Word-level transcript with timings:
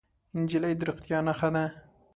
نجلۍ 0.41 0.73
د 0.79 0.81
رښتیا 0.89 1.19
نښه 1.27 1.49
ده. 1.55 1.65